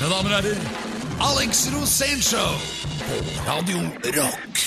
[0.00, 0.60] Mine damer og herrer,
[1.20, 2.54] Alex Rosénshow
[3.04, 3.82] på Radio
[4.14, 4.60] Rock.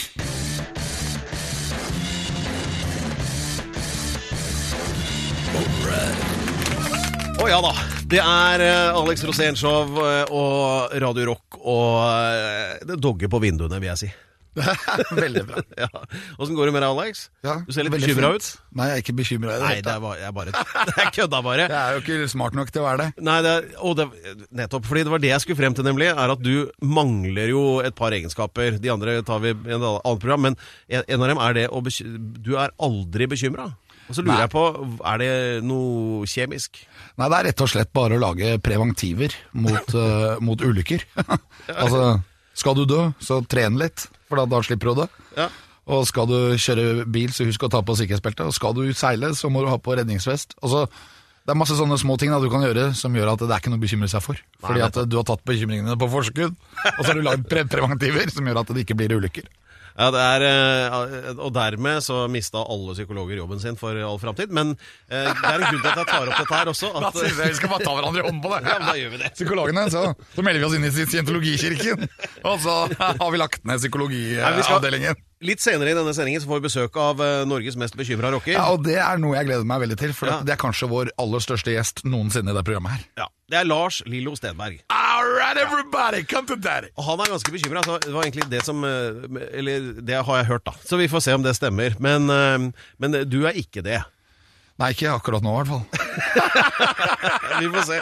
[7.41, 7.71] Å ja da.
[8.13, 13.81] Det er eh, Alex Rosénshow eh, og Radio Rock og eh, det dogger på vinduene,
[13.81, 14.11] vil jeg si.
[15.23, 15.63] Veldig bra.
[15.79, 15.89] Ja.
[16.37, 17.23] Åssen går det med deg, Alex?
[17.45, 18.49] Ja, du ser litt bekymra ut.
[18.77, 20.53] Nei, jeg er ikke bekymra i det Nei, det er bare, jeg bare
[21.01, 21.67] Jeg kødda bare.
[21.69, 23.25] Jeg er jo ikke smart nok til å være det.
[23.29, 24.07] Nei, det er, og det,
[24.61, 26.11] nettopp fordi det var det jeg skulle frem til, nemlig.
[26.13, 28.77] Er at du mangler jo et par egenskaper.
[28.83, 30.49] De andre tar vi i et annet program.
[30.49, 33.71] Men en en av dem er det å bekymre Du er aldri bekymra.
[34.09, 34.43] Og så lurer Nei.
[34.43, 34.63] jeg på,
[35.07, 35.31] er det
[35.63, 36.81] noe kjemisk?
[37.19, 41.05] Nei, det er rett og slett bare å lage preventiver mot, uh, mot ulykker.
[41.71, 42.01] altså,
[42.57, 45.09] skal du dø, så tren litt, for da, da slipper du det.
[45.37, 45.49] Ja.
[45.93, 48.45] Og skal du kjøre bil, så husk å ta på sikkerhetsbeltet.
[48.47, 50.55] Og skal du seile, så må du ha på redningsvest.
[50.63, 50.85] Altså,
[51.43, 53.59] det er masse sånne små ting da, du kan gjøre som gjør at det er
[53.59, 54.39] ikke noe å bekymre seg for.
[54.63, 58.31] Fordi at du har tatt bekymringene på forskudd, og så har du lagd pre preventiver
[58.31, 59.49] som gjør at det ikke blir ulykker.
[59.93, 64.49] Ja, det er, eh, Og dermed så mista alle psykologer jobben sin for all framtid.
[64.49, 64.71] Men
[65.09, 66.89] eh, det er en grunn til at jeg tar opp dette her også.
[66.97, 68.61] At, vi skal bare ta hverandre i hånden på det.
[68.65, 69.33] Ja, men da gjør vi det.
[69.37, 72.07] Psykologene, så, så melder vi oss inn i scientologikirken.
[72.49, 75.21] Og så har vi lagt ned psykologiavdelingen.
[75.43, 78.55] Litt senere i denne sendingen så får vi besøk av eh, Norges mest bekymra rocker.
[78.55, 80.37] Ja, og det er noe jeg gleder meg veldig til, for Ja.
[80.45, 83.03] det er kanskje vår aller største gjest noensinne i det programmet her.
[83.25, 84.79] Ja, Det er Lars Lillo Stenberg.
[85.13, 86.87] All right, everybody, come to daddy!
[86.97, 87.83] Og han er ganske bekymra.
[87.85, 89.19] Det var egentlig det som eh,
[89.53, 90.73] Eller det har jeg hørt, da.
[90.89, 91.93] Så vi får se om det stemmer.
[92.01, 93.99] Men, eh, men du er ikke det.
[94.81, 95.83] Nei, ikke akkurat nå i hvert fall.
[97.61, 97.99] Vi får se.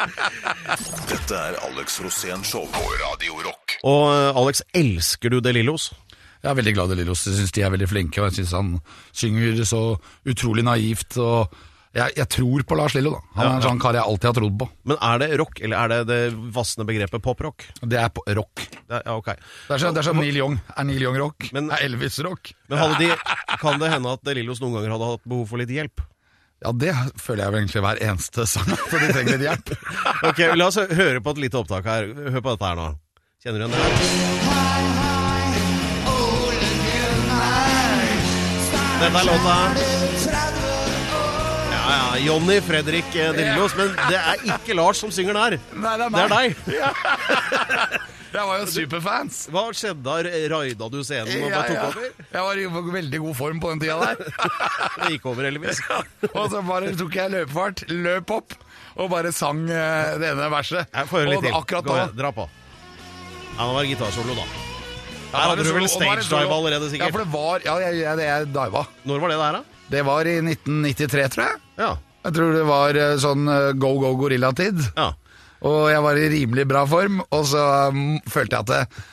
[1.09, 3.75] Dette er Alex Rosén Show på Radio Rock.
[3.84, 5.90] Og eh, Alex, elsker du De Lillos?
[6.40, 8.56] Jeg er veldig glad i Lillos, jeg syns de er veldig flinke, og jeg syns
[8.56, 8.72] han
[9.12, 9.81] synger så
[10.31, 11.20] utrolig naivt.
[11.20, 11.52] og
[11.92, 13.20] jeg, jeg tror på Lars Lillo, da.
[13.36, 14.67] Han er en sånn kar jeg alltid har trodd på.
[14.88, 16.20] Men er det rock, eller er det det
[16.56, 17.66] vassende begrepet poprock?
[17.84, 18.64] Det er på rock.
[18.88, 19.25] Det er- Ja, ok.
[19.36, 20.56] Det er sånn, det er sånn Neil Young.
[20.78, 21.50] Er Neil Young rock?
[21.53, 22.53] Men- er Elvis rock?
[22.69, 23.09] Men de,
[23.59, 26.00] kan det hende at Lillos noen ganger hadde hatt behov for litt hjelp?
[26.63, 29.75] Ja, det føler jeg vel egentlig hver eneste sang, for de trenger litt hjelp.
[30.29, 32.08] Ok, La oss høre på et lite opptak her.
[32.13, 32.90] Hør på dette her nå.
[33.41, 35.22] Kjenner du igjen det?
[39.02, 40.50] Dette er låta
[42.11, 42.17] Ja.
[42.25, 45.59] Jonny Fredrik Drillos, Men det er ikke Lars som synger der.
[45.79, 46.17] Nei, det er meg.
[46.17, 47.99] Det er deg.
[48.31, 49.38] Jeg var jo superfans.
[49.51, 50.17] Hva skjedde da?
[50.51, 52.09] Raida du scenen og bare tok over?
[52.35, 52.66] Jeg var i
[52.97, 54.33] veldig god form på den tida der.
[55.05, 55.79] Det gikk over, heldigvis.
[56.33, 58.57] Og så bare tok jeg løpefart, løp opp,
[58.99, 60.91] og bare sang eh, det ene verset.
[60.91, 61.55] Jeg får høre litt til.
[61.61, 62.47] akkurat da Dra på.
[63.55, 64.47] Ja, nå var det gitarsolo, da.
[65.31, 68.23] Her hadde du vel solo- allerede, er allerede, Ja, for det var Ja, jeg, jeg,
[68.28, 68.81] jeg diva.
[69.07, 69.61] Når var det der, da?
[69.91, 71.59] Det var i 1993, tror jeg.
[71.81, 71.96] Ja.
[72.22, 74.84] Jeg tror det var eh, sånn eh, go go gorilla-tid.
[74.96, 75.12] ja.
[75.62, 77.62] Og jeg var i rimelig bra form, og så
[77.94, 79.03] um, følte jeg at det,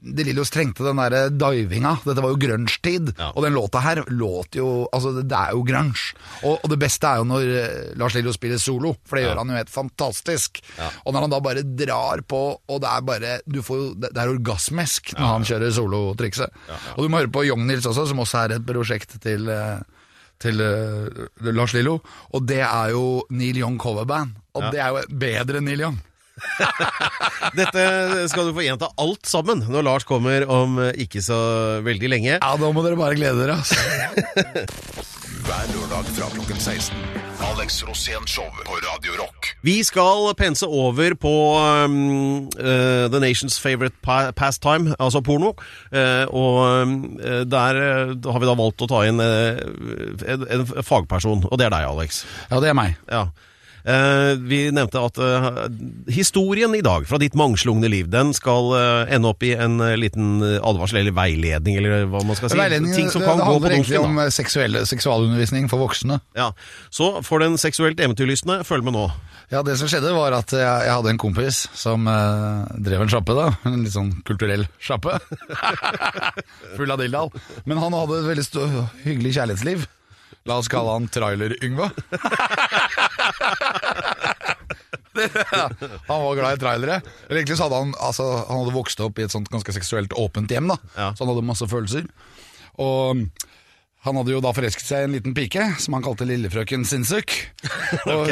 [0.00, 1.96] De Lillos trengte den der divinga.
[2.04, 3.32] Dette var jo grunge-tid, Ja.
[3.34, 6.14] og den låta her låt jo Altså, det, er jo grunge.
[6.46, 9.42] Og, og det beste er jo når eh, Lars Lillo spiller solo, for det gjør
[9.42, 10.62] han jo helt fantastisk.
[11.04, 14.22] Og når han da bare drar på, og det er bare du får Det det
[14.22, 16.62] er orgasmesk når han kjører solotrikset.
[16.94, 19.80] Og du må høre på Young Nils også, som også er et prosjekt til eh,
[20.40, 21.98] til uh, Lars Lillo,
[22.34, 24.36] og det er jo Neil Young coverband.
[24.56, 26.00] Og det er jo bedre enn Neil Young.
[27.58, 27.82] Dette
[28.32, 31.38] skal du få gjenta alt sammen når Lars kommer om ikke så
[31.84, 32.38] veldig lenge.
[32.38, 35.10] Ja, da må dere bare glede dere, altså.
[35.46, 36.96] Hver lørdag fra klokken 16.
[37.50, 39.50] Alex Rosén Show på Radio Rock.
[39.62, 45.54] Vi skal pense over på um, uh, The Nation's Favorite pa Pastime, altså porno.
[45.94, 46.96] Uh, og um,
[47.52, 47.80] der
[48.32, 52.24] har vi da valgt å ta inn en, en fagperson, og det er deg, Alex.
[52.50, 52.98] Ja, det er meg.
[53.08, 53.28] Ja.
[53.84, 55.48] Eh, vi nevnte at eh,
[56.12, 60.42] historien i dag fra ditt mangslungne liv, den skal eh, ende opp i en liten
[60.42, 62.60] advarsel eller veiledning, eller hva man skal si.
[62.60, 66.20] Veiledning, Ting som det, kan det det handler egentlig om seksuelle, seksualundervisning for voksne.
[66.36, 66.50] Ja.
[66.92, 69.08] Så for den seksuelt eventyrlystne, følg med nå.
[69.50, 73.10] Ja, Det som skjedde, var at jeg, jeg hadde en kompis som eh, drev en
[73.10, 73.34] sjappe.
[73.34, 75.16] da En litt sånn kulturell sjappe.
[76.76, 77.32] Full av dildal.
[77.66, 78.68] Men han hadde et veldig
[79.06, 79.88] hyggelig kjærlighetsliv.
[80.48, 81.90] La oss kalle han Trailer-Yngve.
[86.06, 87.00] Han var glad i trailere.
[87.28, 90.14] Eller egentlig så hadde han, altså, han hadde vokst opp i et sånt ganske seksuelt
[90.16, 90.70] åpent hjem.
[90.70, 91.08] da Ja.
[91.14, 92.06] Så han hadde masse følelser.
[92.80, 93.24] Og
[94.06, 97.34] han hadde jo da forelsket seg i en liten pike som han kalte Lillefrøken Sinnsuk.
[98.14, 98.30] Og,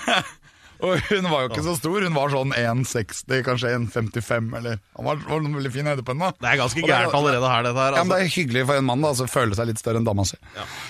[0.82, 5.06] Og hun var jo ikke så stor, hun var sånn 1,60, kanskje 1,55 eller Han
[5.06, 6.30] var, var en veldig fin høyde på henne.
[6.32, 6.42] da.
[6.42, 7.98] Det er ganske gærent allerede her, dette her.
[7.98, 8.18] Ja, men Altså.
[8.18, 10.38] Det er hyggelig for en mann da, å føle seg litt større enn dama si.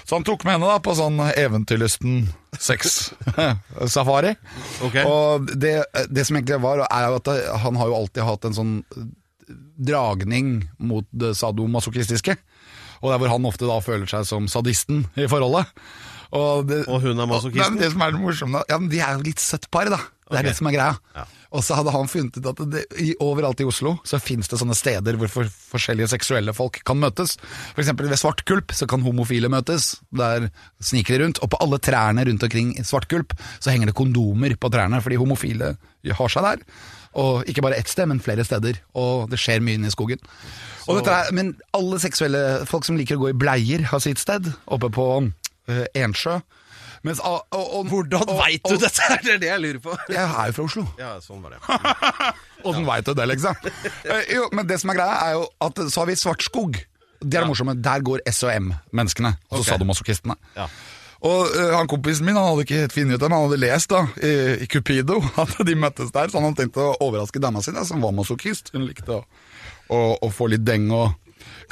[0.08, 2.22] Så han tok med henne da på sånn eventyrlysten
[2.58, 4.32] sex-safari.
[4.86, 5.04] okay.
[5.08, 5.74] Og det,
[6.08, 7.32] det som egentlig var, er jo at
[7.66, 8.72] han har jo alltid hatt en sånn
[9.82, 12.36] dragning mot det sadomasochistiske.
[13.02, 15.68] Og det er hvor han ofte da føler seg som sadisten i forholdet.
[16.32, 17.78] Og, det, Og hun er masochisten?
[17.80, 20.00] Det som er det morsomme, ja, men de er jo litt søtt par, da.
[20.32, 20.48] Det er okay.
[20.48, 20.94] det som er greia.
[21.16, 21.26] Ja.
[21.52, 24.56] Og så hadde han funnet ut at det, i, overalt i Oslo så finnes det
[24.60, 27.36] sånne steder hvor for, forskjellige seksuelle folk kan møtes.
[27.76, 29.98] Eksempel ved Svartkulp så kan homofile møtes.
[30.16, 30.48] Der
[30.80, 31.42] sniker de rundt.
[31.44, 35.74] Og på alle trærne rundt omkring Svartkulp så henger det kondomer på trærne, fordi homofile
[36.08, 36.64] har seg der.
[37.20, 38.80] Og ikke bare ett sted, men flere steder.
[38.96, 40.24] Og det skjer mye inne i skogen.
[40.88, 44.22] Og dette er, men alle seksuelle folk som liker å gå i bleier, har sitt
[44.22, 44.48] sted.
[44.72, 45.08] Oppe på
[45.68, 46.40] eh, Ensjø.
[47.02, 49.08] Mens, og, og, Hvordan veit du dette?
[49.24, 49.96] Det er det jeg lurer på.
[50.12, 50.84] Jeg er jo fra Oslo.
[51.00, 51.62] Ja, sånn var det.
[52.68, 53.58] Åssen veit du det, liksom?
[54.12, 56.78] Eh, jo, men det som er greia, er jo at så har vi Svartskog.
[57.22, 57.74] Det er det morsomme.
[57.78, 59.70] Der går SOM-menneskene, altså okay.
[59.72, 60.38] sadomasochistene.
[60.56, 60.68] Ja.
[61.22, 63.60] Og uh, han kompisen min han hadde ikke helt funnet ut det, men han hadde
[63.62, 64.32] lest da, i,
[64.64, 68.02] i Cupido at de møttes der, så han hadde tenkt å overraske dama si, som
[68.02, 68.72] var masochist.
[68.74, 69.22] Hun likte å,
[69.94, 71.14] å, å få litt deng og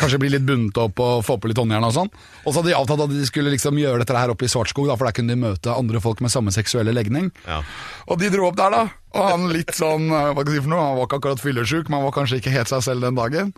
[0.01, 2.11] kanskje bli litt bundet opp og få på litt håndjern og sånn.
[2.45, 4.89] Og så hadde de avtalt at de skulle liksom gjøre dette her oppe i Svartskog,
[4.91, 7.31] da, for der kunne de møte andre folk med samme seksuelle legning.
[7.47, 7.61] Ja.
[8.09, 8.83] Og de dro opp der, da.
[9.11, 11.43] Og han litt sånn, eh, hva kan jeg si for noe, han var ikke akkurat
[11.43, 13.51] fyllesyk, men han var kanskje ikke helt seg selv den dagen.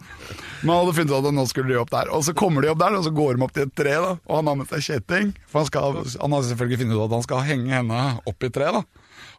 [0.63, 2.13] Men han hadde funnet ut at nå skulle de opp der.
[2.17, 4.17] Og så kommer de opp der, og så går de opp til et tre, da.
[4.17, 5.35] Og han har med seg kjetting.
[5.51, 8.53] For han, skal, han har selvfølgelig funnet ut at han skal henge henne opp i
[8.55, 8.85] tre, da.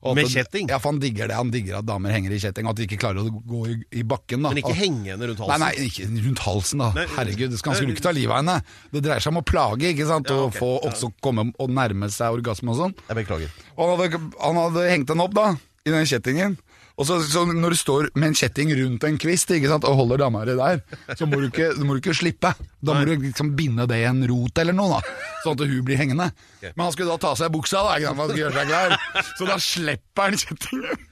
[0.04, 0.68] Og Med kjetting?
[0.68, 1.36] Ja, for han digger det.
[1.38, 4.04] Han digger at damer henger i kjetting, at de ikke klarer å gå i, i
[4.04, 4.50] bakken, da.
[4.52, 5.60] Men ikke Og- henge henne rundt halsen.
[5.60, 6.90] nei, nei, ikke rundt halsen, da.
[6.98, 8.58] Nei, Herregud, han skulle ikke ta livet av henne.
[8.92, 10.28] Det dreier seg om å plage, ikke sant.
[10.28, 10.60] Ja, Og ok.
[10.60, 12.96] få også komme og nærme seg orgasme og sånn.
[13.08, 13.50] Jeg beklager.
[13.78, 15.48] Og han hadde, han hadde hengt henne opp da,
[15.86, 16.58] i den kjettingen.
[16.94, 20.22] Og så, så når du står med en kjetting rundt en kvist sant, og holder
[20.22, 20.84] dama di der,
[21.18, 22.54] så må du, ikke, må du ikke slippe.
[22.86, 25.88] Da må du liksom binde det i en rot eller noe, da, sånn at hun
[25.88, 26.30] blir hengende.
[26.62, 29.26] Men han skulle da ta av seg buksa, da, ikke sant, han gjøre seg klar.
[29.40, 31.10] Så da slipper han kjettingen.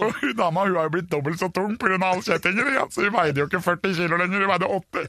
[0.00, 1.98] Og hun dama hun har jo blitt dobbelt så tung pga.
[2.06, 2.90] all kjettingen.
[2.94, 5.08] Så hun veide jo ikke 40 kilo lenger, hun veide 80.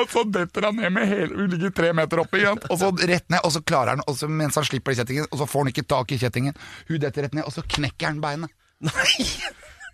[0.00, 3.28] Og så detter han ned med hele Hun ligger tre meter oppe, og så rett
[3.32, 5.72] ned, og så klarer han, og så, mens han slipper kjettingen, og så får han
[5.74, 6.56] ikke tak i kjettingen.
[6.88, 8.52] Hun detter rett ned, og så knekker han beinet.
[8.84, 9.28] Nei!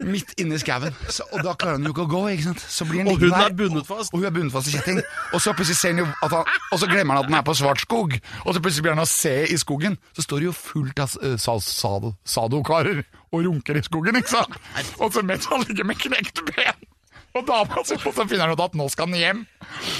[0.03, 0.95] Midt inni skauen.
[1.31, 2.63] Og da klarer han jo ikke å gå, ikke sant.
[2.75, 4.11] Så blir Og hun er bundet fast.
[4.11, 4.99] Og hun er bundet fast i kjetting.
[5.31, 7.45] Og så plutselig ser han jo at han Og så glemmer han at den er
[7.47, 8.17] på Svartskog.
[8.43, 9.99] Og så plutselig blir han å se i skogen.
[10.17, 14.59] Så står det jo fullt av uh, sado, sadokarer og runker i skogen, ikke sant.
[14.99, 16.89] Og så mens han ligger med knekt ben.
[17.37, 19.39] Og dama så, finner han ut at nå skal han hjem.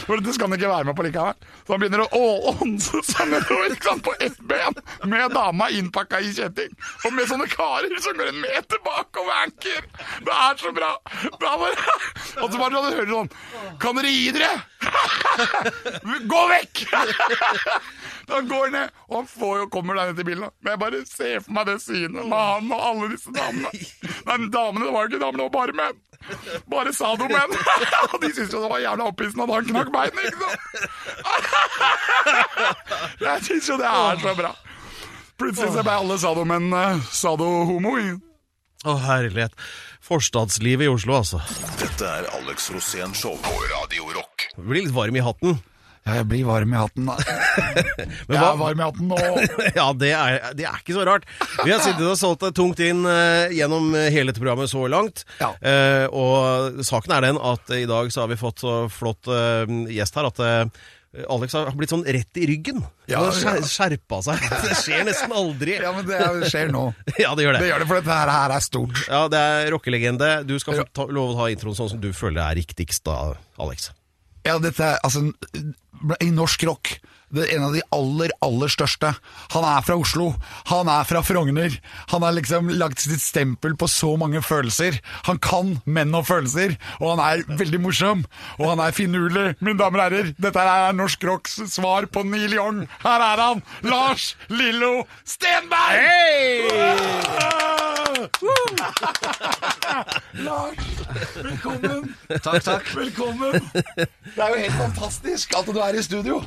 [0.05, 1.47] For det skal han ikke være med på likevel.
[1.65, 4.77] Så han begynner å ånse seg nedover på ett ben
[5.09, 6.75] med dama innpakka i kjetting.
[7.07, 9.89] Og med sånne karer som går en meter bak og vanker.
[10.29, 10.93] Det er så bra.
[11.25, 11.97] Det bare...
[12.43, 13.29] Og så bare hører du sånn
[13.83, 14.53] Kan dere gi dere?
[16.33, 16.85] Gå vekk!
[18.29, 20.49] Han går ned, og han får jo, kommer der ned til bilen.
[20.63, 23.71] Men jeg bare ser for meg det synet med han og alle disse damene.
[24.29, 26.01] Nei, damene, det var jo ikke damene, det var bare menn.
[26.71, 27.57] Bare sadomenn.
[28.13, 30.61] Og de syntes jo det var jævla opphissende at han knakk beinet, ikke sant?
[33.27, 34.53] Jeg syns jo det er så bra.
[35.43, 37.97] Plutselig så ble alle sadomennene sadohomo.
[38.83, 39.55] Å, herlighet.
[40.03, 41.39] Forstadslivet i Oslo, altså.
[41.79, 44.49] Dette er Alex Rosén Show på Radio Rock.
[44.57, 45.59] Du blir litt varm i hatten.
[46.03, 47.15] Ja, jeg blir varm i hatten, da.
[48.27, 49.19] Men Jeg er varm i hatten nå.
[49.81, 51.29] ja, det er, det er ikke så rart.
[51.63, 55.23] Vi har sittet og solgt det tungt inn eh, gjennom hele dette programmet så langt.
[55.39, 55.53] Ja.
[55.63, 59.71] Eh, og saken er den at i dag så har vi fått så flott eh,
[59.95, 60.83] gjest her at eh,
[61.29, 62.79] Alex har blitt sånn rett i ryggen.
[63.07, 63.55] Ja, ja.
[63.69, 64.43] skjerpa seg.
[64.65, 65.75] Det skjer nesten aldri.
[65.77, 66.87] Ja, men det er- skjer nå.
[67.21, 67.69] Ja, det gjør Det det.
[67.71, 69.03] gjør det, for dette her, her er stort.
[69.07, 70.35] Ja, det er rockelegende.
[70.49, 73.93] Du skal få lov å ta introen sånn som du føler er riktigst da, Alex.
[74.47, 75.29] Ja, dette er altså
[76.21, 76.97] I norsk rock
[77.33, 79.09] det er en av de aller, aller største.
[79.55, 80.35] Han er fra Oslo.
[80.69, 81.79] Han er fra Frogner.
[82.13, 84.99] Han har liksom lagt sitt stempel på så mange følelser.
[85.29, 88.27] Han kan menn og følelser, og han er veldig morsom.
[88.61, 89.57] Og han er finurlig.
[89.65, 92.85] Mine damer og herrer, dette er norsk rocks svar på Neil Young.
[93.07, 93.65] Her er han!
[93.89, 96.69] Lars Lillo Stenberg!
[100.33, 100.79] Lars,
[101.43, 102.15] velkommen.
[102.29, 102.91] Takk, takk.
[102.95, 103.57] Velkommen!
[103.75, 106.39] Det er jo helt fantastisk at du er i studio.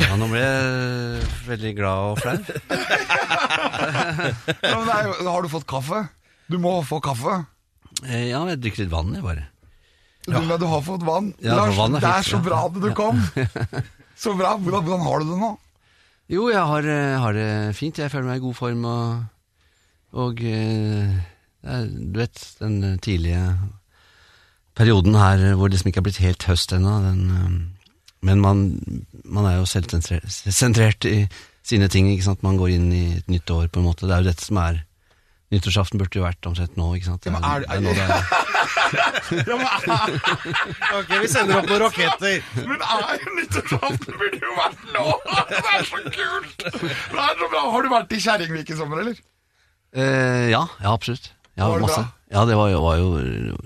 [0.00, 2.36] Ja, nå ble jeg veldig glad og flau.
[4.60, 6.02] Ja, men det er jo, har du fått kaffe?
[6.50, 7.40] Du må få kaffe.
[8.06, 9.44] Eh, Ja, jeg drikker litt vann, jeg bare.
[10.26, 11.32] Du, men du har fått vann.
[11.42, 12.44] Ja, Lars, vann er det er fint, så ja.
[12.46, 13.20] bra at du kom.
[14.20, 14.50] Så bra.
[14.60, 15.50] Hvordan, hvordan har du det nå?
[16.28, 17.46] Jo, jeg har, eh, har det
[17.78, 17.96] fint.
[17.98, 19.22] Jeg føler meg i god form og
[20.12, 21.18] Og eh,
[21.62, 23.42] du vet, den tidlige
[24.78, 27.50] perioden her hvor det liksom ikke er blitt helt høst ennå, den eh,
[28.26, 28.58] Men man,
[29.24, 31.26] man er jo selvsentrert i
[31.64, 32.42] sine ting, ikke sant.
[32.44, 34.04] Man går inn i et nytt år, på en måte.
[34.08, 34.82] Det er jo dette som er
[35.50, 37.24] Nyttårsaften burde jo vært omtrent nå, ikke sant.
[37.26, 38.22] Ja, men er- det er nå det er.
[41.00, 42.36] Ok, vi sender opp noen raketter.
[42.68, 45.06] men er nyttårsaften burde jo vært nå!
[45.50, 46.54] Det er så kult!
[46.62, 46.84] Det
[47.24, 47.64] er så bra.
[47.74, 49.18] Har du vært i Kjerringvik i sommer, eller?
[49.94, 51.32] Eh, ja, ja, absolutt.
[51.58, 52.00] Ja, Var det masse.
[52.06, 52.16] bra?
[52.30, 53.06] Ja, det var jo, var jo,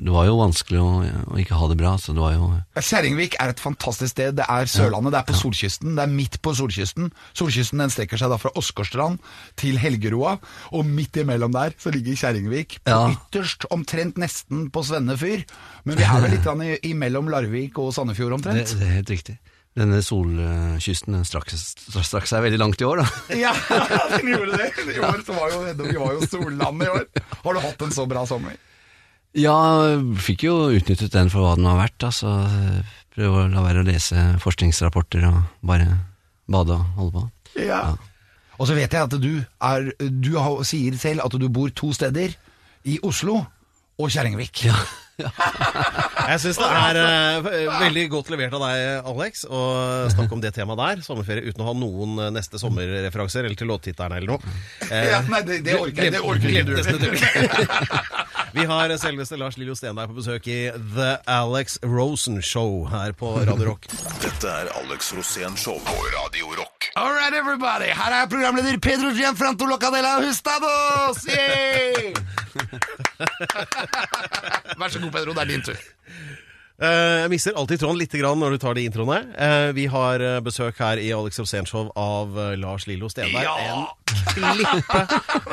[0.01, 0.87] det var jo vanskelig å,
[1.29, 2.47] å ikke ha det bra, så det var jo
[2.81, 4.39] Kjerringvik er et fantastisk sted.
[4.39, 5.93] Det er Sørlandet, det er på solkysten.
[5.99, 7.11] Det er midt på solkysten.
[7.37, 9.21] Solkysten den strekker seg da fra Åsgårdstrand
[9.61, 10.39] til Helgeroa,
[10.73, 12.79] og midt imellom der så ligger Kjerringvik.
[12.89, 13.13] På Ja.
[13.13, 15.45] Ytterst, omtrent nesten på Svenne fyr.
[15.85, 18.79] Men vi er vel litt grann i- imellom Larvik og Sandefjord det, omtrent.
[18.81, 19.37] det er helt riktig.
[19.75, 23.07] Denne solkysten den strakk, strakk seg veldig langt i år, da.
[23.45, 23.51] Ja,
[24.13, 24.69] den gjorde det.
[24.95, 27.09] I år så var jo, vi var jo sollandet i år.
[27.43, 28.55] Har du hatt en så bra sommer?
[29.35, 29.57] Ja,
[30.23, 32.07] fikk jo utnyttet den for hva den har vært.
[32.07, 32.37] Altså,
[33.17, 35.89] prøve å la være å lese forskningsrapporter og bare
[36.47, 37.25] bade og holde på.
[37.67, 37.83] Ja.
[38.55, 42.37] Og så vet jeg at du, er, du sier selv at du bor to steder.
[42.87, 43.41] I Oslo
[43.99, 44.67] og Kjerringvik.
[44.69, 44.77] Ja,
[46.29, 47.49] Jeg syns det er eh,
[47.85, 49.61] veldig godt levert av deg, Alex, å
[50.11, 51.03] snakke om det temaet der.
[51.07, 54.55] Sommerferie uten å ha noen eh, neste sommerreferanser eller til låttitterne eller noe.
[55.15, 56.75] Ja, nei, det, det orker jeg det orker ikke du.
[56.75, 60.59] Glemte nesten Vi har selveste Lars Lillo Stenberg på besøk i
[60.95, 63.89] The Alex Rosen Show her på Radio Rock.
[64.23, 66.91] Dette er Alex Rosén Show på Radio Rock.
[66.97, 67.91] All right, everybody.
[67.95, 71.27] Her er programleder Pedro Gianfranto Locadella Hustados!
[71.27, 72.15] Yay!
[74.81, 75.35] Vær så god, Pedro.
[75.37, 75.79] Det er din tur.
[76.83, 79.21] Eh, Jeg mister alltid tråden litt grann når du tar de introene.
[79.39, 83.47] Eh, Vi har eh, besøk her i Alex Rosénshow av eh, Lars Lillo Stenberg.
[83.47, 83.87] Ja!
[84.35, 85.03] En klippe,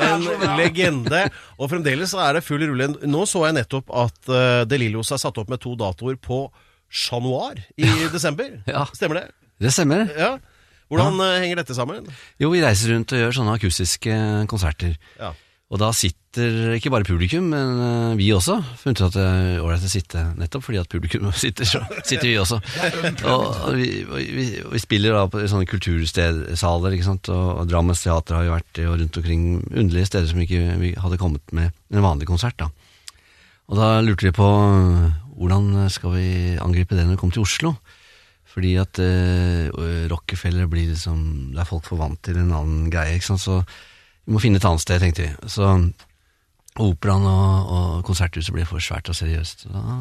[0.02, 0.26] en
[0.58, 1.22] legende.
[1.58, 2.90] Og fremdeles så er det full rulle.
[3.06, 4.32] Nå så jeg nettopp at
[4.70, 6.44] De Lillos er satt opp med to datoer på
[6.92, 8.58] Chat Noir i desember.
[8.74, 8.82] Ja.
[8.96, 9.28] Stemmer det?
[9.62, 10.08] det stemmer.
[10.18, 10.32] Ja.
[10.92, 12.04] Hvordan eh, henger dette sammen?
[12.42, 14.16] Jo, vi reiser rundt og gjør sånne akustiske
[14.50, 14.98] konserter.
[15.22, 15.30] Ja.
[15.72, 18.58] Og da sitter ikke bare publikum, men eh, vi også.
[18.82, 22.26] Funnet ut at det er ålreit å sitte nettopp fordi at publikum sitter, så sitter
[22.28, 22.58] vi også.
[23.32, 23.46] Og
[23.78, 27.32] vi, vi, vi spiller da på sånne kulturstedsaler, ikke sant.
[27.32, 30.92] Og, og Drammens teater har jo vært og rundt omkring underlige steder som ikke vi
[31.00, 32.68] hadde kommet med en vanlig konsert, da.
[33.72, 35.06] Og da lurte vi på øh,
[35.38, 36.28] hvordan skal vi
[36.60, 37.72] angripe det når vi kommer til Oslo.
[38.52, 39.72] Fordi at eh,
[40.12, 43.40] Rockefeller blir liksom Det er folk for vant til en annen greie, ikke sant.
[43.40, 43.62] Så
[44.26, 45.50] vi må finne et annet sted, tenkte vi.
[45.50, 45.68] Så
[46.80, 49.66] operaen og, og konserthuset blir for svært og seriøst.
[49.66, 49.98] Så Da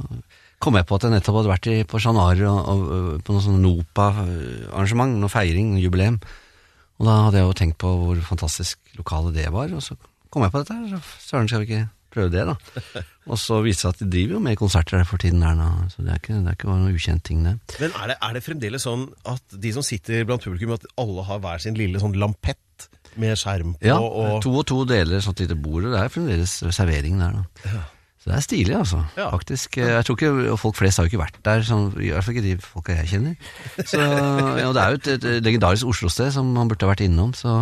[0.61, 3.43] kom jeg på at jeg nettopp hadde vært i, på Chat og, og på noe
[3.43, 6.19] sånn Nopa-arrangement, noe feiring, noe jubileum.
[7.01, 9.97] Og da hadde jeg jo tenkt på hvor fantastisk lokale det var, og så
[10.31, 11.09] kom jeg på dette her.
[11.25, 12.55] Søren skal vi ikke prøve det, da.
[13.31, 15.53] Og så viste det seg at de driver jo med konserter der for tiden her
[15.55, 17.53] nå, så det er ikke, det er ikke noe ukjent ting, det.
[17.79, 21.25] Men er det, er det fremdeles sånn at de som sitter blant publikum, at alle
[21.27, 22.59] har hver sin lille sånn lampett
[23.19, 23.87] med skjerm på?
[23.87, 27.41] Ja, og, to og to deler sånt lite bord, og det er fremdeles servering der,
[27.41, 27.81] da.
[28.21, 28.99] Så det er stilig, altså.
[29.17, 29.31] Ja.
[29.33, 29.77] Faktisk.
[29.81, 32.35] Jeg tror ikke, og Folk flest har jo ikke vært der, sånn, i hvert fall
[32.35, 33.53] ikke de folka jeg kjenner.
[33.81, 37.33] Så ja, Det er jo et, et legendarisk Oslo-sted som man burde ha vært innom,
[37.33, 37.55] så,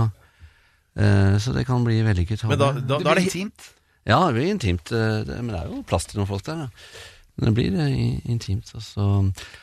[0.99, 2.43] uh, så det kan bli vellykket.
[2.49, 3.69] men da, da, Det da er blir det intimt.
[4.09, 6.65] Ja, det blir intimt, eh, det, men det er jo plass til noen folk der.
[6.65, 6.99] Da.
[7.39, 8.71] Men det blir eh, intimt.
[8.75, 9.05] Og så,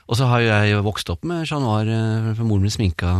[0.06, 3.18] og så har jo jeg vokst opp med Chat Noir, eh, for moren min sminka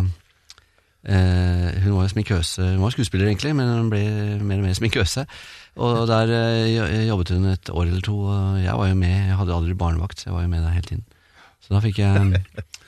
[1.06, 4.04] eh, Hun var jo sminkøse, hun var skuespiller egentlig, men hun ble
[4.42, 5.26] mer og mer sminkøse.
[5.76, 9.38] Og der eh, jobbet hun et år eller to, og jeg var jo med, jeg
[9.40, 11.06] hadde aldri barnevakt, så jeg var jo med der hele tiden.
[11.60, 12.42] Så da fikk jeg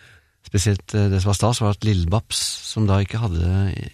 [0.48, 2.38] Spesielt eh, det som var stas, var at Lillebabs,
[2.70, 3.48] som da ikke hadde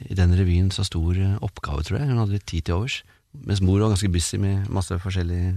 [0.07, 3.01] i den revyen så stor eh, oppgave, tror jeg, hun hadde litt tid til overs,
[3.35, 5.57] mens mor var ganske busy med masse forskjellige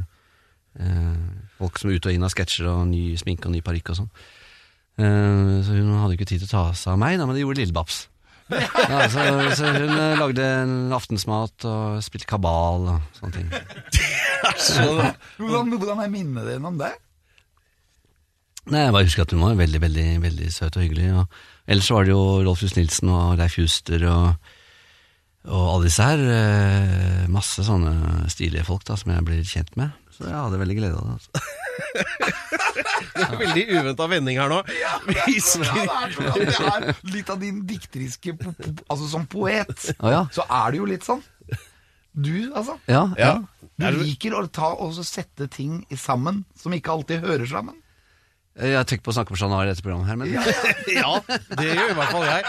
[0.81, 1.19] eh,
[1.59, 3.99] folk som er ute og inn av sketsjer og ny sminke og ny parykk og
[3.99, 4.11] sånn.
[4.97, 7.45] Eh, så hun hadde ikke tid til å ta seg av meg, da, men det
[7.45, 7.99] gjorde Lillebabs.
[8.47, 9.23] Ja, så,
[9.59, 13.49] så hun eh, lagde en aftensmat og spilte kabal og sånne ting.
[15.37, 16.93] Hvordan, hvordan er minnet ditt om det?
[18.67, 21.09] Nei, Jeg bare husker at hun var veldig veldig, veldig søt og hyggelig.
[21.21, 24.49] Og ellers så var det jo Rolf Just Nilsen og Leif Juster og,
[25.47, 26.23] og alle disse her.
[26.37, 29.95] eh, Masse sånne stilige folk da, som jeg ble kjent med.
[30.17, 31.13] Så jeg hadde veldig glede av det.
[31.17, 31.31] Altså.
[33.43, 34.59] veldig uventa vending her nå.
[34.73, 39.91] Ja, det er, sånn det er litt av din dikteriske po po Altså som poet,
[40.01, 40.23] Å ja.
[40.33, 41.21] så er det jo litt sånn.
[42.17, 42.79] Du, altså.
[42.89, 43.33] Ja, ja.
[43.77, 47.77] Du Er liker å ta og sette ting sammen som ikke alltid hører sammen.
[48.57, 50.33] Jeg har tenkt på å snakke med Jean Arr i dette programmet her, men
[50.97, 51.11] Ja,
[51.53, 52.41] det gjør i hvert fall jeg.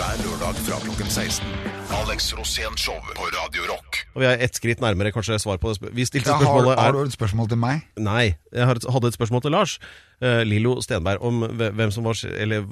[0.00, 1.44] Hver lørdag fra klokken 16.
[1.92, 3.98] Alex Rosén Show på Radio Rock.
[4.14, 5.90] Og vi er ett skritt nærmere kanskje svar på det.
[5.96, 7.82] Vi stilte Ja, har, spørsmålet har du et spørsmål til meg?
[8.00, 8.22] Nei,
[8.54, 9.74] jeg et- hadde et spørsmål til Lars.
[10.22, 12.64] eh, Lillo Stenberg, om hvem som var eller,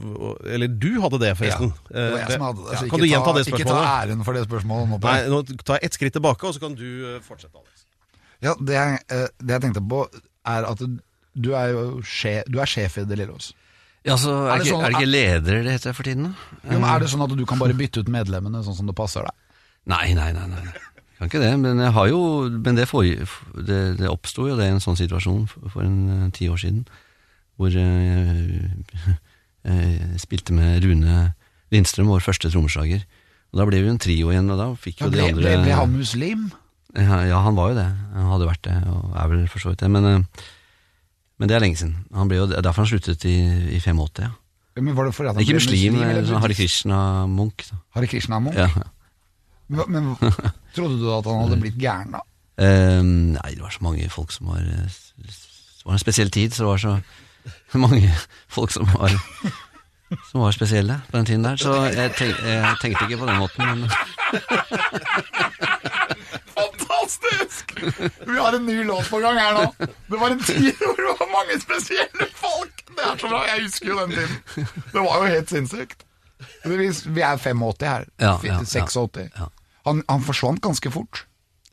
[0.46, 1.72] eller du hadde det, forresten.
[1.90, 2.78] Ja, Det var jeg Eh, som hadde det.
[2.78, 4.98] så Kan ikke du gjenta det Ikke ta æren for det spørsmålet nå.
[5.02, 7.84] Nei, nå tar jeg ett skritt tilbake, og så kan du eh, fortsette, Alex.
[8.42, 8.98] Ja, det, jeg,
[9.40, 10.06] det jeg tenkte på,
[10.46, 13.52] er at du, er jo sjef, du er sjef i Det Lilleås.
[14.08, 16.08] Ja, så er, Er det det ikke, sånn- er det ikke ledere det heter for
[16.08, 16.32] tiden, da?
[16.72, 18.96] Jo, men Er det sånn at du kan bare bytte ut medlemmene sånn som det
[18.98, 19.34] passer deg?
[19.88, 20.62] Nei, nei, nei, nei.
[21.18, 23.26] Kan ikke det, men jeg har jo Men det, forrige-
[23.66, 26.58] det, det oppsto jo det i en sånn situasjon for, for en eh, ti år
[26.62, 26.84] siden,
[27.58, 28.70] hvor eh,
[29.64, 31.34] jeg spilte med Rune
[31.74, 33.02] Lindstrøm, vår første trommeslager.
[33.52, 35.42] Og Da ble vi jo en trio igjen, og da fikk Ja, jo de andre
[35.42, 36.46] ble, ble han muslim?
[36.96, 37.88] Ja, ja, han var jo det.
[38.14, 39.90] Han hadde vært det, og er vel for så vidt det.
[39.92, 40.46] Men, eh,
[41.38, 41.96] men det er lenge siden.
[42.14, 43.36] Han ble jo, er derfor han sluttet i,
[43.76, 44.22] i 85.
[44.24, 44.30] Ja.
[44.78, 46.54] Ja, Men var det fordi han Ikke ble muslim, eller eh, sånn Hare?
[46.54, 47.56] Krishna-munk.
[47.96, 48.56] Hare Krishna-munk?
[48.58, 48.68] Ja.
[48.70, 48.82] ja.
[49.68, 50.04] Men, men
[50.76, 52.20] trodde du at han hadde blitt gæren da?
[52.58, 56.50] Um, nei, det var så mange folk som var eh, Det var en spesiell tid,
[56.54, 56.92] så det var så
[57.86, 58.02] mange
[58.50, 59.10] folk som var
[60.30, 61.56] Som var spesielle på den tiden der.
[61.60, 63.78] Så jeg, tenk, jeg tenkte ikke på den måten, men
[67.08, 67.72] Fantastisk!
[68.28, 69.86] Vi har en ny låt på gang her nå.
[70.08, 72.82] Det var en tid hvor det var mange spesielle folk.
[72.88, 74.68] Det er så bra, jeg husker jo den tiden.
[74.92, 76.04] Det var jo helt sinnssykt.
[76.68, 78.06] Vi er 85 her.
[78.20, 78.60] Ja, ja, ja.
[78.64, 79.32] 86.
[79.38, 79.48] Ja.
[79.88, 81.24] Han, han forsvant ganske fort.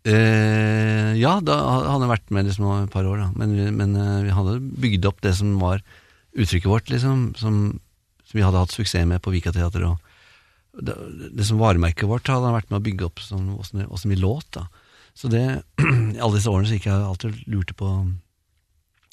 [0.05, 1.55] Eh, ja, da
[1.89, 3.29] han vært med liksom et par år, da.
[3.35, 5.81] Men, men eh, vi hadde bygd opp det som var
[6.35, 7.31] uttrykket vårt, liksom.
[7.39, 7.59] Som,
[8.23, 9.89] som vi hadde hatt suksess med på Vikateatret.
[9.89, 10.95] og Det,
[11.35, 14.21] det som varemerket vårt hadde han vært med å bygge opp åssen det- åssen vi
[14.21, 14.47] låt.
[14.59, 14.67] da.
[15.15, 15.41] Så det,
[16.15, 17.89] i alle disse årene så gikk jeg alltid og lurte på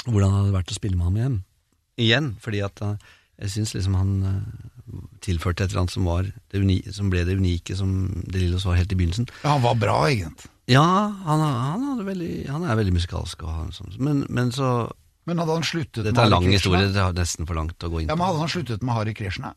[0.02, 1.36] hvordan det hadde vært å spille med ham igjen.
[2.02, 3.10] Igjen, fordi at eh,
[3.44, 4.40] jeg syns liksom han eh,
[5.22, 7.92] tilførte et eller annet som, var det unike, som ble det unike som
[8.26, 9.28] De Lillos var helt i begynnelsen.
[9.44, 10.50] Ja, han var bra, egentlig.
[10.70, 10.82] Ja,
[11.26, 13.46] han, han, hadde veldig, han er veldig musikalsk.
[13.46, 14.90] Og han, men, men så
[15.26, 18.02] Men hadde han sluttet Dette er lang historie, det er nesten for langt å gå
[18.02, 18.10] inn på.
[18.10, 19.54] Ja, men hadde han sluttet med Harry Krishna?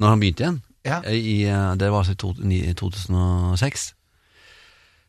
[0.00, 1.02] Når han begynte igjen, Ja.
[1.04, 3.95] i, eh, det var altså i i 2006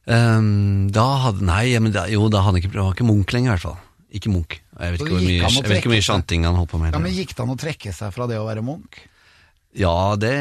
[0.07, 3.33] Ehm, Da hadde Nei, men da, jo, da hadde han ikke, det var ikke Munch
[3.35, 3.79] lenger, i hvert fall.
[4.17, 4.59] Ikke Munch.
[4.77, 6.79] Jeg vet ikke hvor mye, han jeg vet ikke hvor mye sjanting han holdt på
[6.81, 6.95] med.
[6.95, 7.15] Ja, men.
[7.17, 9.01] Gikk det an å trekke seg fra det å være Munch?
[9.77, 10.33] Ja, det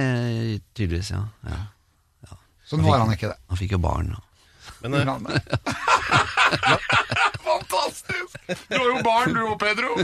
[0.77, 1.25] tydeligvis, ja.
[1.51, 1.59] ja.
[2.67, 3.39] Så nå er han ikke det.
[3.51, 4.15] Han fikk jo barn.
[4.17, 4.23] Og.
[4.83, 5.03] Men uh...
[7.47, 8.39] Fantastisk!
[8.71, 9.99] Du har jo barn du òg, Pedro.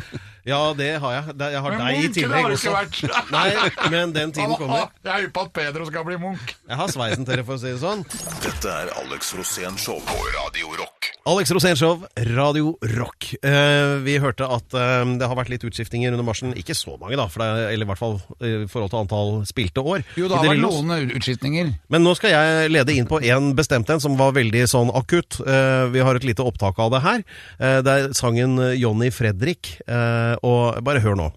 [0.48, 1.35] Ja, det har jeg.
[1.38, 3.31] Jeg har Men deg i Munch, det munken har ikke vært.
[3.37, 4.88] Nei, men den tiden kommer.
[5.05, 6.55] Jeg er hypp på at Pedro skal bli munk.
[6.68, 8.02] Jeg har sveisen til det, for å si det sånn.
[8.42, 11.11] Dette er Alex Rosén Show på Radio Rock.
[11.22, 12.00] Alex Rosénshow,
[12.35, 13.28] Radio Rock.
[13.46, 16.50] Eh, vi hørte at eh, det har vært litt utskiftinger under marsjen.
[16.59, 18.98] Ikke så mange, da, for det, er- eller i hvert fall eh, i forhold til
[19.05, 20.02] antall spilte år.
[20.18, 21.70] Jo, det har vært noen utskiftninger.
[21.94, 25.38] Men nå skal jeg lede inn på en bestemt en som var veldig sånn akutt.
[25.46, 27.22] Eh, vi har et lite opptak av det her.
[27.62, 29.76] Eh, det er sangen Johnny Fredrik.
[29.87, 31.29] Eh, og bare hør nå.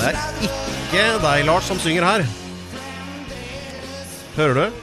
[0.00, 2.24] Det er ikke deg, Lars, som synger her.
[4.36, 4.78] Hører du?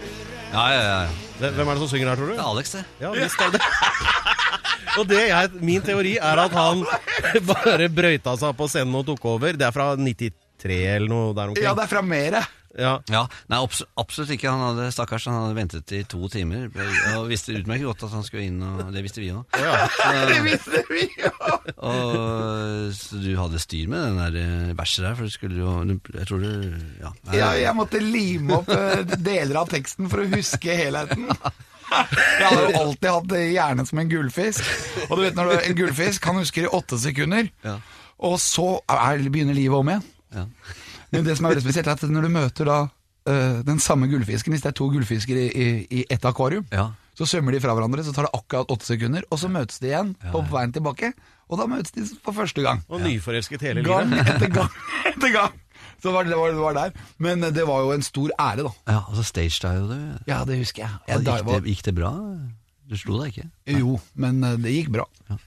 [0.53, 0.99] Ja, ja, ja.
[1.37, 2.33] Hvem er det som synger her, tror du?
[2.35, 2.83] Det er Alex, det.
[3.01, 3.61] Ja, visst er det
[4.97, 6.81] Og det jeg, min teori er at han
[7.45, 9.57] bare brøyta seg på scenen og tok over.
[9.57, 11.65] Det er fra 93 eller noe der omkring.
[11.67, 12.41] Ja, det er fra mere.
[12.77, 12.97] Ja.
[13.09, 14.51] Ja, nei, abs absolutt ikke.
[14.51, 16.67] Han hadde, stakkars, han hadde ventet i to timer.
[17.15, 19.45] Og visste utmerket godt at han skulle inn, og det visste vi òg.
[20.27, 21.05] Det visste vi!
[21.77, 25.73] Og så du hadde styr med den der eh, verset der, for du skulle jo
[26.15, 26.51] Jeg tror du
[27.01, 27.11] Ja.
[27.33, 31.27] Ja, jeg måtte lime opp eh, deler av teksten for å huske helheten.
[31.87, 34.65] Jeg har jo alltid hatt hjernen som en gullfisk.
[35.07, 37.77] Og du vet når du, er en gullfisk han husker i åtte sekunder, Ja.
[38.27, 40.03] og så er, begynner livet om igjen.
[40.35, 40.43] Ja.
[41.11, 42.77] Men det som er veldig spesielt, er at når du møter da
[43.27, 45.67] eh, den samme gullfisken, hvis det er to gullfisker i, i,
[46.01, 46.89] i ett akvarium, Ja.
[47.17, 49.87] så svømmer de fra hverandre, så tar det akkurat åtte sekunder, og så møtes de
[49.93, 51.13] igjen på veien tilbake,
[51.47, 52.83] og da møtes de for første gang.
[52.91, 54.27] Og nyforelsket hele Gang livet.
[54.35, 54.69] etter gang
[55.13, 55.55] etter gang.
[55.97, 56.91] Så det var, det, var, det var der.
[57.23, 58.71] Men det var jo en stor ære, da.
[58.91, 59.99] ja, og så staged deg jo det.
[60.29, 60.91] Ja, det husker jeg.
[61.07, 62.11] Ja, jeg gikk, det gikk det bra?
[62.87, 63.47] Du slo deg ikke?
[63.79, 65.07] jo, men eh, det gikk bra.
[65.31, 65.39] Ja.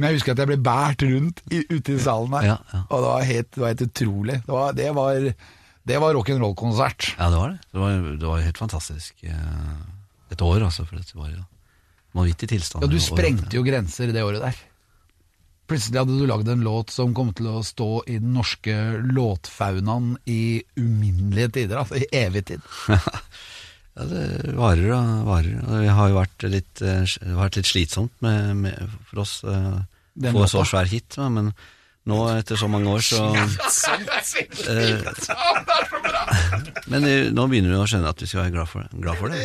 [0.00, 2.80] Men jeg husker at jeg ble båret rundt i, ute i salen der, Ja, ja.
[2.88, 4.36] og det var helt, det var helt utrolig.
[4.46, 5.28] Det var, det var,
[5.92, 7.10] det var rock'n'roll-konsert.
[7.18, 7.60] Ja, det var det.
[7.74, 9.14] Det var, det var helt fantastisk.
[9.28, 10.86] eh, Et år, altså.
[10.88, 11.44] For det var jo
[12.16, 12.82] vanvittig tilstand.
[12.86, 14.58] Ja, du sprengte jo grenser det året der.
[15.70, 18.74] Plutselig hadde du lagd en låt som kom til å stå i den norske
[19.14, 22.64] låtfaunaen i uminnelige tider, altså i evig tid.
[24.00, 25.56] Ja, det varer og varer.
[25.82, 29.32] Det har jo vært litt, eh, vært litt slitsomt med, med, for oss.
[29.42, 29.80] eh,
[30.20, 30.52] Den få låta.
[30.52, 31.52] så svær hit, da, men
[32.10, 33.20] nå etter så mange år, så
[34.68, 35.00] eh,
[36.92, 38.90] Men eh, nå begynner vi å skjønne at vi skal være glad for det.
[39.00, 39.40] Glad for det.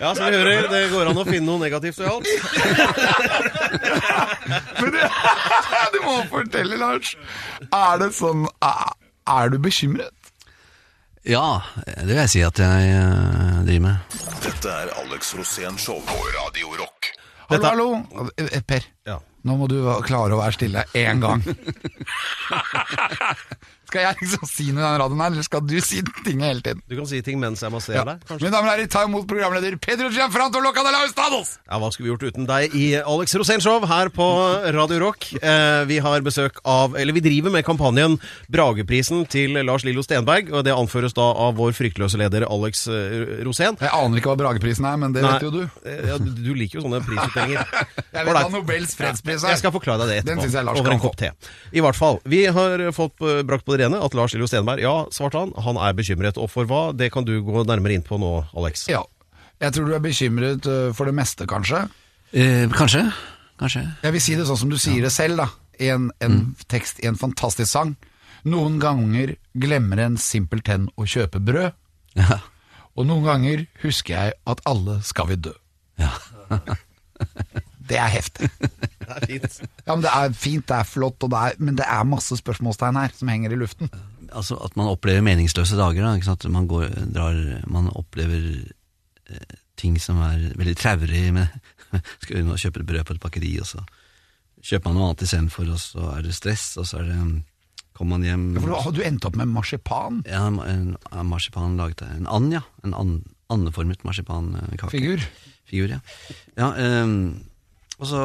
[0.00, 2.28] Ja, som vi hører, det går an å finne noe negativt ved alt.
[4.80, 5.08] Men det,
[5.92, 7.12] du må fortelle, Lars.
[7.68, 8.94] Er det sånn Er,
[9.28, 10.14] er du bekymret?
[11.28, 13.96] Ja, det vil jeg si at jeg uh, driver med.
[14.40, 17.10] Dette er Alex Rosén Show på Radio Rock.
[17.50, 17.88] Hallo, Dette- hallo.
[18.40, 19.18] Eh, Per, Ja.
[19.44, 21.42] nå må du klare å være stille én gang.
[23.90, 26.62] Skal jeg liksom si noe i den radioen her, eller skal du si ting hele
[26.62, 26.80] tiden?
[26.86, 28.46] Du kan si ting mens jeg masserer deg, kanskje.
[28.46, 31.52] Mine damer og herrer, ta imot programleder Pedro Gianfranto Locadelaus Stados!
[31.66, 34.26] Ja, Hva skulle vi gjort uten deg i Alex Rosénshow her på
[34.78, 35.26] Radio Rock?
[35.42, 38.14] Eh, vi har besøk av Eller vi driver med kampanjen
[38.54, 40.50] Brageprisen til Lars Lillo Stenberg.
[40.54, 43.78] Og det anføres da av vår fryktløse leder Alex eh, Rosén.
[43.80, 45.62] Jeg aner ikke hva Brageprisen er, men det Nei, vet jo du.
[45.86, 47.74] eh, Ja, du liker jo sånne prisutdelinger.
[48.20, 49.54] Jeg vil ha Nobels fredspris her.
[49.54, 50.56] Jeg skal forklare deg det Den etterpå.
[50.58, 51.30] jeg Lars kan te.
[51.78, 52.18] I hvert fall.
[52.28, 55.50] Vi har fått eh, brakt på det rene at Lars Lillo Stenberg, ja, svarte han,
[55.64, 56.38] han er bekymret.
[56.40, 56.82] Og for hva?
[56.96, 58.86] Det kan du gå nærmere inn på nå, Alex.
[58.92, 59.02] Ja.
[59.60, 61.82] Jeg tror du er bekymret øh, for det meste, kanskje.
[62.32, 63.02] Eh, kanskje.
[63.60, 63.82] Kanskje.
[64.06, 65.48] Jeg vil si det sånn som du sier det selv, da.
[65.80, 66.38] I en, en
[66.72, 67.94] tekst i en fantastisk sang.
[68.48, 71.74] Noen ganger glemmer en simpelthen å kjøpe brød,
[72.16, 72.38] Ja.
[72.96, 75.52] og noen ganger husker jeg at alle skal vi dø.
[76.00, 76.08] ja.
[77.90, 78.48] Det er heftig.
[79.00, 79.56] Det er fint.
[79.90, 82.36] Ja, men Det er fint, det er flott, og det er, men det er masse
[82.38, 83.90] spørsmålstegn her som henger i luften.
[84.30, 86.06] Altså at man opplever meningsløse dager.
[86.06, 86.36] Da?
[86.54, 88.44] Man, går, drar, man opplever
[89.26, 91.24] eh, ting som er veldig traurig.
[92.22, 93.82] Skal vi og kjøpe et brød på et bakeri, og så
[94.62, 97.20] kjøper man noe annet istedenfor, og så er det stress, og så er det
[98.00, 100.22] kommer man hjem For du, har du endt opp med marsipan?
[100.28, 102.62] Ja, en, en marsipan laget av En and, ja.
[102.86, 104.88] En and, andeformet marsipankake.
[104.94, 105.24] Figur.
[105.68, 106.00] Figur, ja.
[106.56, 107.49] ja ehm,
[108.00, 108.20] og så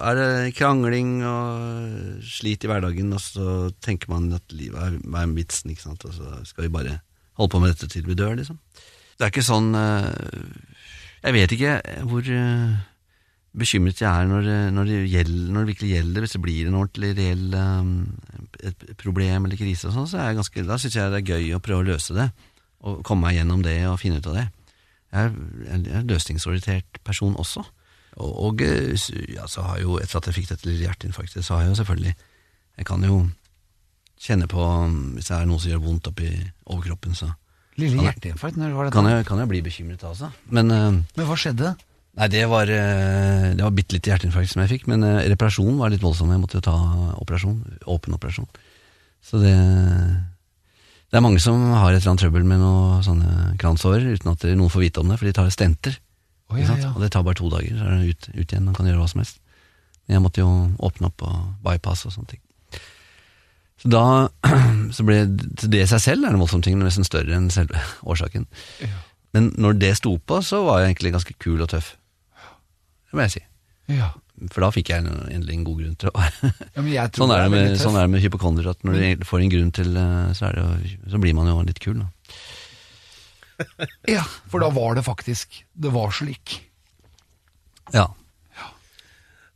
[0.00, 5.34] er det krangling og slit i hverdagen, og så tenker man at livet er, er
[5.36, 6.94] vitsen, ikke sant, og så skal vi bare
[7.36, 8.56] holde på med dette til vi dør, liksom.
[9.20, 10.06] Det er ikke sånn eh,
[11.20, 11.74] Jeg vet ikke
[12.08, 12.78] hvor eh,
[13.60, 16.78] bekymret jeg er når, når, det gjelder, når det virkelig gjelder, hvis det blir en
[16.80, 20.96] ordentlig reell eh, et problem eller krise og sånn, så er jeg ganske, da syns
[20.96, 22.30] jeg det er gøy å prøve å løse det,
[22.88, 24.46] og komme meg gjennom det og finne ut av det.
[25.10, 27.66] Jeg er, jeg er en løsningsorientert person også.
[28.18, 28.94] Og, og eh,
[29.34, 31.82] ja, så har jo, etter at jeg fikk dette lille hjerteinfarktet, så har jeg jo
[31.82, 32.14] selvfølgelig
[32.80, 33.20] Jeg kan jo
[34.20, 36.32] kjenne på um, Hvis det er noe som gjør vondt oppi
[36.66, 37.30] overkroppen, så
[37.78, 40.28] Lille hjerteinfarkt, når var det kan jeg, kan jeg bli bekymret, altså.
[40.52, 41.70] Men eh, Men hva skjedde?
[42.18, 45.78] Nei, det var, eh, det var bitte lite hjerteinfarkt som jeg fikk, men reparasjonen reparasjon
[45.78, 46.32] var litt voldsom.
[46.34, 46.74] Jeg måtte jo ta
[47.22, 47.62] operasjon,
[47.94, 48.50] åpen operasjon.
[49.24, 49.54] Så det
[51.10, 54.44] Det er mange som har et eller annet trøbbel med noen sånne kransårer uten at
[54.54, 55.96] noen får vite om det, for de tar stenter.
[56.50, 56.92] Ikke ja, ja.
[56.94, 59.00] Og det tar bare to dager, så er det ut, ut igjen og kan gjøre
[59.02, 59.38] hva som helst.
[60.06, 60.48] Men jeg måtte jo
[60.88, 61.36] åpne opp og
[61.66, 62.42] bypass og sånne ting.
[63.80, 64.02] Så da
[64.96, 67.78] så ble det i seg selv er en voldsom ting, nesten større enn selve
[68.10, 68.48] årsaken.
[69.32, 71.94] Men når det sto på, så var jeg egentlig ganske kul og tøff.
[73.10, 73.44] Det må jeg si.
[73.94, 74.10] Ja.
[74.54, 76.20] For da fikk jeg en- endelig en god grunn til å
[76.74, 78.98] Ja, men jeg tror Sånn er det med, sånn er det med hypokondere, at når
[79.20, 81.98] du får en grunn til eh, så, det så blir man jo litt kul.
[82.00, 82.08] Da.
[84.16, 86.58] Ja, for da var det faktisk Det var slik.
[87.94, 88.10] Ja.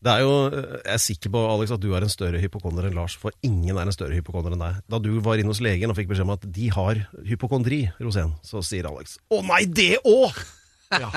[0.05, 2.99] Det er jo, Jeg er sikker på Alex, at du er en større hypokonder enn
[2.99, 4.83] Lars, for ingen er en større hypokonder enn deg.
[4.93, 8.35] Da du var inne hos legen og fikk beskjed om at de har hypokondri, Rosén,
[8.45, 10.45] så sier Alex 'Å nei, det òg!'
[10.93, 11.09] Ja.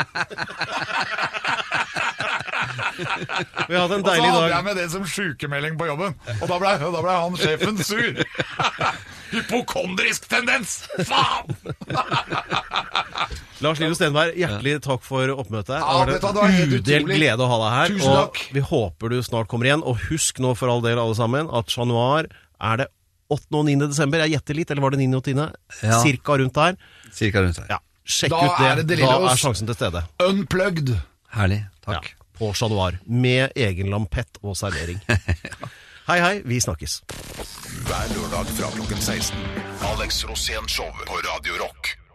[2.78, 6.46] Vi har hatt en Og så hadde jeg med det som sykemelding på jobben, og
[6.52, 8.14] da ble, da ble han sjefen sur.
[9.34, 10.70] Hypokondrisk tendens!
[11.08, 11.56] Faen!
[13.66, 15.80] Lars Lino Stenberg, hjertelig takk for oppmøtet.
[15.82, 17.88] Ja, det var en udelt glede å ha deg her.
[17.96, 18.38] Tusen og takk.
[18.54, 19.82] vi håper du snart kommer igjen.
[19.82, 22.88] Og husk nå for all del, alle sammen, at Chat Noir er det
[23.34, 23.42] 8.
[23.58, 23.74] og 9.
[23.90, 24.22] desember.
[24.24, 25.10] Jeg gjetter litt, eller var det 9.
[25.18, 25.42] og 10.?
[25.82, 25.98] Ja.
[26.06, 26.78] Cirka rundt der.
[27.18, 27.70] Cirka rundt her.
[27.74, 28.68] Ja, Sjekk Da ut det.
[28.70, 30.00] er det da er sjansen til stede.
[30.24, 30.94] Unplugged.
[31.36, 31.58] Herlig.
[31.84, 32.06] Takk.
[32.14, 33.00] Ja, på Chat Noir.
[33.06, 35.02] Med egen lampett og servering.
[36.08, 36.36] Hei, hei.
[36.48, 37.02] Vi snakkes.
[37.84, 39.36] Hver lørdag fra klokken 16.
[39.90, 42.07] Alex Rosén Show på Radio Rock.